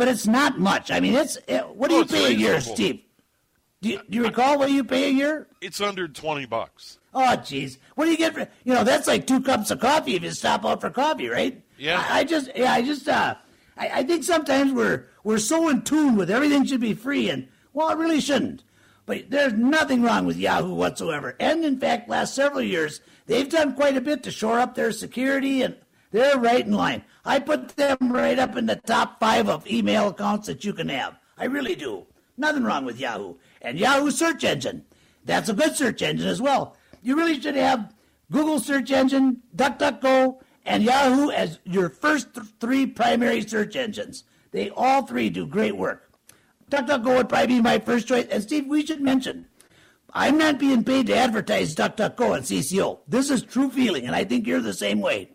[0.00, 0.90] but it's not much.
[0.90, 3.02] I mean, it's it, what do oh, you pay a year, Steve?
[3.82, 5.46] Do you, do you recall what you pay a year?
[5.60, 6.98] It's under twenty bucks.
[7.12, 8.48] Oh, jeez, what do you get for?
[8.64, 11.62] You know, that's like two cups of coffee if you stop out for coffee, right?
[11.76, 12.02] Yeah.
[12.08, 13.34] I, I just, yeah, I just, uh,
[13.76, 17.46] I, I think sometimes we're we're so in tune with everything should be free, and
[17.74, 18.62] well, it really shouldn't.
[19.04, 21.36] But there's nothing wrong with Yahoo whatsoever.
[21.38, 24.92] And in fact, last several years, they've done quite a bit to shore up their
[24.92, 25.76] security and
[26.10, 27.04] they're right in line.
[27.24, 30.88] I put them right up in the top five of email accounts that you can
[30.88, 31.16] have.
[31.38, 32.06] I really do.
[32.36, 33.36] Nothing wrong with Yahoo.
[33.62, 34.84] And Yahoo search engine.
[35.24, 36.76] That's a good search engine as well.
[37.02, 37.92] You really should have
[38.30, 44.24] Google search engine, DuckDuckGo, and Yahoo as your first th- three primary search engines.
[44.52, 46.10] They all three do great work.
[46.70, 48.26] DuckDuckGo would probably be my first choice.
[48.30, 49.46] And Steve, we should mention,
[50.12, 53.00] I'm not being paid to advertise DuckDuckGo and CCO.
[53.06, 55.30] This is true feeling, and I think you're the same way.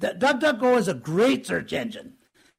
[0.00, 2.14] DuckDuckGo is a great search engine.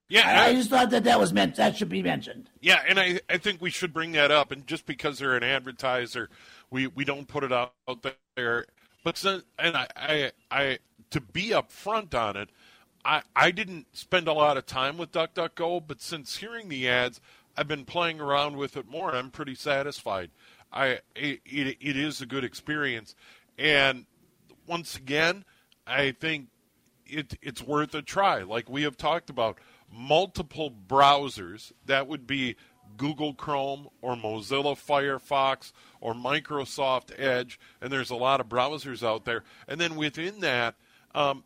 [0.10, 1.56] Yeah, I, I, just thought that that was meant.
[1.56, 2.50] That should be mentioned.
[2.62, 4.52] Yeah, and I, I think we should bring that up.
[4.54, 6.30] And just because they're an advertiser,
[6.72, 8.66] we, we don't put it out, out there.
[9.04, 10.80] But since, and I, I I
[11.12, 12.50] to be upfront on it,
[13.04, 17.22] I, I didn't spend a lot of time with DuckDuckGo, but since hearing the ads,
[17.56, 20.32] I've been playing around with it more, and I'm pretty satisfied.
[20.72, 23.16] I it, it, it is a good experience,
[23.58, 24.06] and
[24.68, 25.46] once again,
[25.86, 26.48] I think
[27.10, 28.44] it, it's worth a try.
[28.44, 29.60] Like we have talked about,
[29.92, 32.56] multiple browsers that would be
[32.98, 39.26] Google Chrome or Mozilla Firefox or Microsoft Edge, and there's a lot of browsers out
[39.26, 39.44] there.
[39.68, 40.76] And then within that,
[41.14, 41.44] um,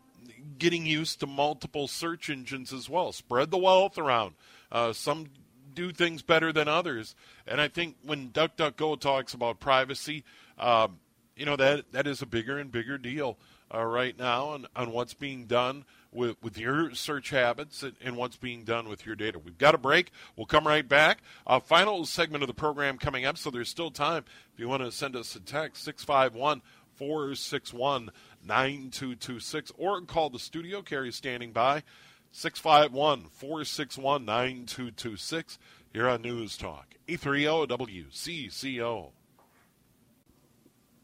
[0.57, 3.12] getting used to multiple search engines as well.
[3.12, 4.36] Spread the wealth around.
[4.72, 5.28] Uh, some
[5.74, 7.16] do things better than others,
[7.47, 10.24] and I think when DuckDuckGo talks about privacy,
[10.57, 10.99] um,
[11.36, 13.38] you know that that is a bigger and bigger deal
[13.74, 18.17] uh, right now on, on what's being done with, with your search habits and, and,
[18.17, 19.39] what's being done with your data.
[19.39, 20.11] We've got a break.
[20.36, 21.19] We'll come right back.
[21.47, 24.26] Uh, final segment of the program coming up, so there's still time.
[24.53, 26.61] If you want to send us a text, 651
[26.95, 28.11] 461
[28.45, 30.82] 9226, or call the studio.
[30.82, 31.84] Carrie standing by,
[32.32, 35.59] 651 461 9226.
[35.93, 39.11] Here on News Talk, E3O WCCO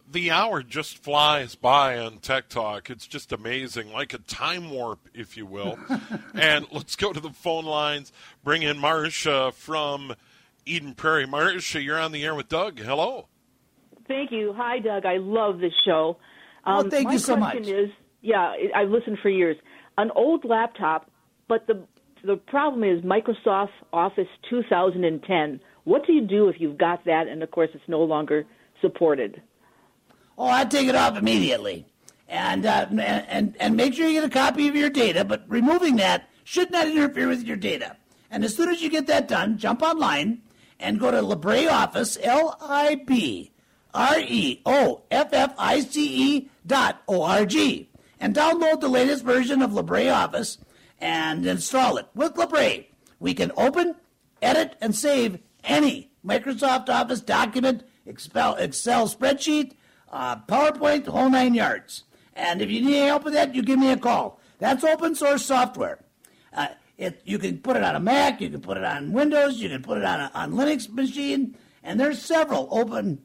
[0.10, 2.90] the hour just flies by on Tech Talk.
[2.90, 5.78] It's just amazing, like a time warp, if you will.
[6.34, 8.12] and let's go to the phone lines.
[8.44, 10.16] Bring in Marcia from
[10.66, 11.28] Eden Prairie.
[11.28, 12.80] Marcia, you're on the air with Doug.
[12.80, 13.28] Hello.
[14.08, 14.54] Thank you.
[14.56, 15.06] Hi, Doug.
[15.06, 16.18] I love this show.
[16.64, 17.56] Um, well, thank you so much.
[17.56, 17.90] My question is,
[18.22, 19.58] yeah, I've listened for years.
[19.98, 21.10] An old laptop,
[21.48, 21.84] but the
[22.24, 25.60] the problem is Microsoft Office 2010.
[25.84, 28.46] What do you do if you've got that, and of course it's no longer
[28.82, 29.42] supported?
[30.38, 31.88] Oh, I'd take it off immediately.
[32.28, 35.96] And, uh, and, and make sure you get a copy of your data, but removing
[35.96, 37.96] that should not interfere with your data.
[38.30, 40.42] And as soon as you get that done, jump online
[40.80, 43.52] and go to LibreOffice, L I B
[43.94, 48.90] R E O F F I C E dot O R G, and download the
[48.90, 50.58] latest version of LibreOffice
[51.00, 52.08] and install it.
[52.14, 52.84] With Libre,
[53.20, 53.96] we can open,
[54.42, 59.74] edit, and save any Microsoft Office document, Excel spreadsheet,
[60.18, 62.04] uh, PowerPoint, the whole nine yards.
[62.34, 64.40] And if you need any help with that, you give me a call.
[64.60, 66.00] That's open source software.
[66.52, 69.58] Uh, it, you can put it on a Mac, you can put it on Windows,
[69.58, 73.22] you can put it on a on Linux machine, and there's several open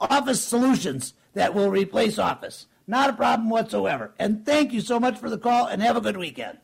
[0.00, 2.66] Office solutions that will replace Office.
[2.86, 4.14] Not a problem whatsoever.
[4.18, 6.58] And thank you so much for the call, and have a good weekend.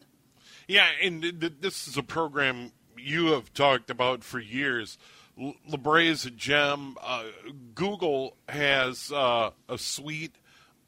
[0.69, 1.23] Yeah, and
[1.61, 4.97] this is a program you have talked about for years
[5.37, 6.97] Libre is a gem.
[7.03, 7.25] Uh,
[7.75, 10.37] Google has uh, a suite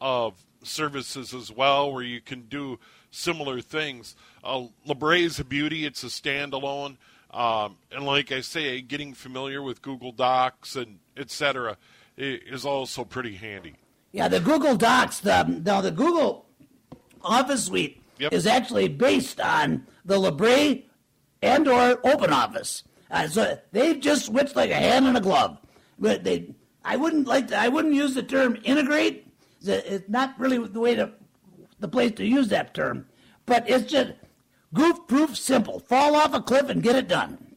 [0.01, 2.79] of services as well where you can do
[3.11, 4.15] similar things.
[4.45, 5.85] Uh, Libre is a beauty.
[5.85, 6.97] It's a standalone.
[7.31, 11.77] Um, and like I say, getting familiar with Google Docs and etc.
[12.17, 13.75] is also pretty handy.
[14.13, 16.47] Yeah, the Google Docs, the, the, the Google
[17.23, 18.33] Office Suite yep.
[18.33, 20.79] is actually based on the Libre
[21.43, 22.83] and or Open Office.
[23.11, 25.59] Uh, so they've just switched like a hand in a glove.
[25.99, 26.55] But they,
[26.85, 29.27] I wouldn't like to, I wouldn't use the term integrate.
[29.63, 31.13] It's not really the way to,
[31.79, 33.07] the place to use that term.
[33.47, 34.13] But it's just
[34.75, 35.79] goof proof simple.
[35.81, 37.57] Fall off a cliff and get it done.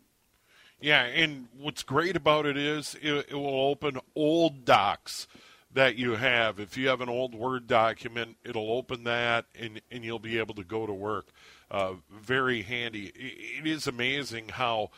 [0.82, 5.28] Yeah, and what's great about it is it, it will open old docs
[5.74, 6.60] that you have.
[6.60, 10.56] If you have an old Word document, it'll open that and, and you'll be able
[10.56, 11.28] to go to work.
[11.70, 13.08] Uh, very handy.
[13.08, 14.92] It, it is amazing how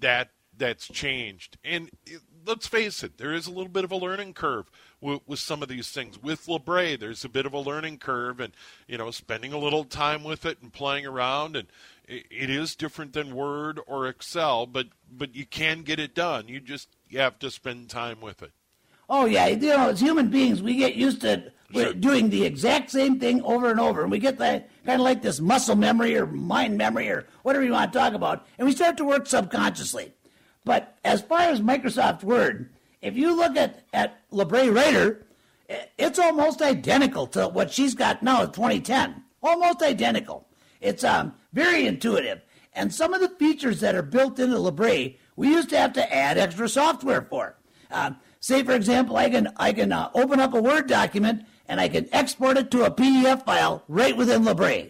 [0.00, 1.56] that that's changed.
[1.64, 1.90] And
[2.46, 4.70] let's face it, there is a little bit of a learning curve
[5.00, 6.22] with, with, some of these things.
[6.22, 8.52] With Libre, there's a bit of a learning curve, and
[8.86, 11.56] you know, spending a little time with it and playing around.
[11.56, 11.68] And
[12.06, 16.48] it, it is different than Word or Excel, but but you can get it done.
[16.48, 18.52] You just you have to spend time with it.
[19.08, 21.92] Oh yeah, you know, as human beings, we get used to sure.
[21.94, 25.22] doing the exact same thing over and over, and we get that kind of like
[25.22, 28.72] this muscle memory or mind memory or whatever you want to talk about, and we
[28.72, 30.12] start to work subconsciously.
[30.64, 35.26] But as far as Microsoft Word, if you look at at Libre Writer,
[35.98, 39.22] it's almost identical to what she's got now in 2010.
[39.42, 40.46] Almost identical.
[40.80, 42.40] It's um, very intuitive,
[42.74, 46.14] and some of the features that are built into Libre, we used to have to
[46.14, 47.56] add extra software for.
[47.90, 51.80] Uh, Say, for example, I can I can uh, open up a Word document and
[51.80, 54.88] I can export it to a PDF file right within Libre.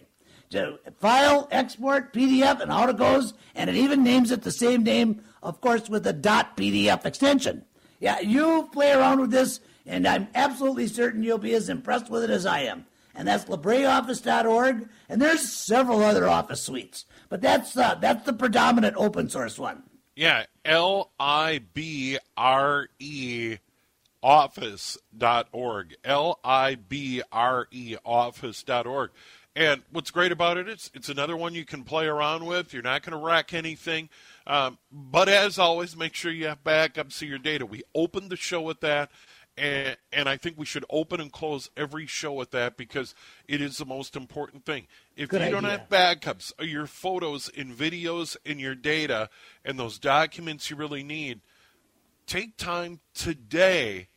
[0.49, 4.83] So, file, export, PDF, and how it goes, and it even names it the same
[4.83, 7.65] name, of course, with the .pdf extension.
[7.99, 12.23] Yeah, you play around with this, and I'm absolutely certain you'll be as impressed with
[12.23, 12.87] it as I am.
[13.13, 18.95] And that's LibreOffice.org, and there's several other Office suites, but that's uh, that's the predominant
[18.97, 19.83] open source one.
[20.15, 23.57] Yeah, L I B R E
[24.23, 25.95] office.org.
[26.03, 29.11] L I B R E office.org.
[29.55, 32.73] And what's great about it, it is it's another one you can play around with.
[32.73, 34.09] You're not going to wreck anything.
[34.47, 37.65] Um, but as always, make sure you have backups of your data.
[37.65, 39.11] We opened the show with that.
[39.57, 43.13] And, and I think we should open and close every show with that because
[43.49, 44.87] it is the most important thing.
[45.17, 49.29] If Good you don't have backups of your photos and videos and your data
[49.65, 51.41] and those documents you really need,
[52.25, 54.07] take time today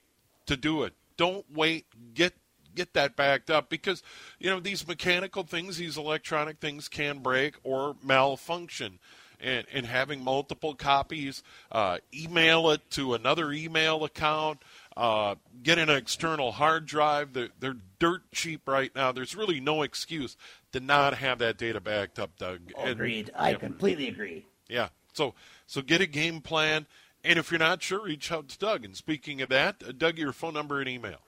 [0.47, 0.95] to do it.
[1.17, 1.87] Don't wait.
[2.15, 2.35] Get
[2.75, 4.03] get that backed up because
[4.39, 8.99] you know these mechanical things, these electronic things can break or malfunction.
[9.41, 14.63] And, and having multiple copies, uh, email it to another email account,
[14.97, 17.35] uh, get an external hard drive.
[17.35, 19.13] They're, they're dirt cheap right now.
[19.13, 20.37] There's really no excuse
[20.73, 22.61] to not have that data backed up, Doug.
[22.79, 23.33] And- Agreed.
[23.37, 23.57] I yeah.
[23.57, 24.47] completely agree.
[24.69, 24.89] Yeah.
[25.13, 25.35] So
[25.67, 26.87] so get a game plan,
[27.25, 28.85] and if you're not sure, reach out to Doug.
[28.85, 31.21] And speaking of that, uh, Doug, your phone number and email.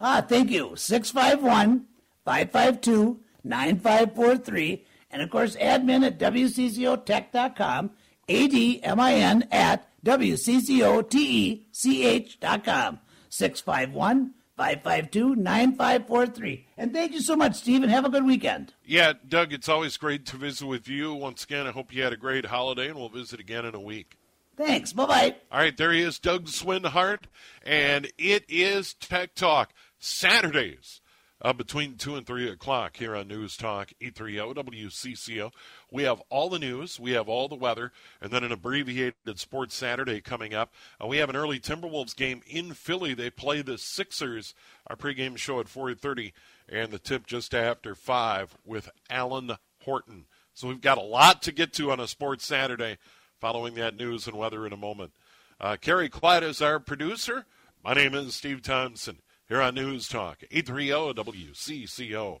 [0.00, 0.76] Ah, thank you.
[0.76, 1.86] 651
[2.24, 4.84] 552 9543.
[5.10, 7.90] And of course, admin at WCCOtech.com,
[8.28, 12.98] A-D-M-I-N at W-C-C-O-T-E-C-H.com,
[13.30, 16.66] 651 552 9543.
[16.76, 18.74] And thank you so much, Steve, and have a good weekend.
[18.84, 21.14] Yeah, Doug, it's always great to visit with you.
[21.14, 23.80] Once again, I hope you had a great holiday, and we'll visit again in a
[23.80, 24.18] week.
[24.58, 24.92] Thanks.
[24.92, 25.34] Bye bye.
[25.52, 27.20] All right, there he is, Doug Swinhart,
[27.64, 31.00] and it is Tech Talk Saturdays
[31.40, 35.52] uh, between 2 and 3 o'clock here on News Talk E E30 WCCO.
[35.92, 39.76] We have all the news, we have all the weather, and then an abbreviated Sports
[39.76, 40.72] Saturday coming up.
[41.00, 43.14] Uh, we have an early Timberwolves game in Philly.
[43.14, 44.54] They play the Sixers.
[44.88, 46.32] Our pregame show at 4.30,
[46.68, 49.52] and the tip just after 5 with Alan
[49.84, 50.26] Horton.
[50.52, 52.98] So we've got a lot to get to on a Sports Saturday
[53.40, 55.12] following that news and weather in a moment.
[55.60, 57.46] Uh, Carrie Clyde is our producer.
[57.84, 59.18] My name is Steve Thompson
[59.48, 62.40] here on News Talk, 830 WCCO.